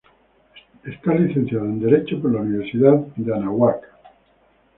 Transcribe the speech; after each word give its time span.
Es 0.83 0.95
licenciada 1.05 1.63
en 1.65 1.79
derecho 1.79 2.19
por 2.19 2.31
la 2.33 2.41
Universidad 2.41 3.03
Anáhuac. 3.35 3.83